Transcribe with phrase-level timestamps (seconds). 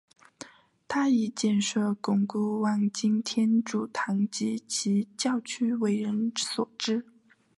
[0.87, 7.05] 他以建设巩固万金天主堂及其教区为人所知。